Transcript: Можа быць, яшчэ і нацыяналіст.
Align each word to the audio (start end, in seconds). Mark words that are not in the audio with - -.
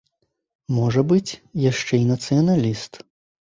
Можа 0.77 1.03
быць, 1.11 1.31
яшчэ 1.65 1.93
і 2.05 2.09
нацыяналіст. 2.15 2.93